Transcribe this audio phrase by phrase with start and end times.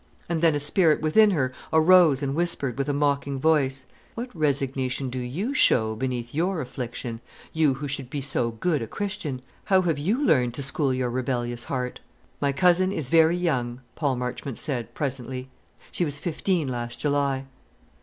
[0.27, 3.85] And then a spirit within her arose and whispered, with a mocking voice,
[4.15, 7.21] "What resignation do you show beneath your affliction,
[7.53, 9.43] you, who should be so good a Christian?
[9.65, 11.99] How have you learned to school your rebellious heart?"
[12.39, 15.49] "My cousin is very young," Paul Marchmont said, presently.
[15.91, 17.45] "She was fifteen last July."